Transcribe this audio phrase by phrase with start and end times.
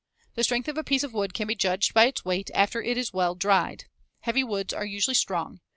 [0.33, 2.97] The strength of a piece of wood can be judged by its weight after it
[2.97, 3.85] is well dried.
[4.21, 5.59] Heavy woods are usually strong.